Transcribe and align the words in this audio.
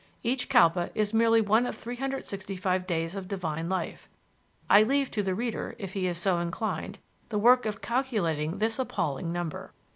Each 0.23 0.49
Kalpa 0.49 0.89
is 0.95 1.13
merely 1.13 1.41
one 1.41 1.67
of 1.67 1.75
365 1.75 2.87
days 2.87 3.13
of 3.15 3.27
divine 3.27 3.69
life: 3.69 4.09
I 4.67 4.81
leave 4.81 5.11
to 5.11 5.21
the 5.21 5.35
reader, 5.35 5.75
if 5.77 5.93
he 5.93 6.07
is 6.07 6.17
so 6.17 6.39
inclined, 6.39 6.97
the 7.29 7.37
work 7.37 7.67
of 7.67 7.81
calculating 7.81 8.57
this 8.57 8.79
appalling 8.79 9.31
number. 9.31 9.73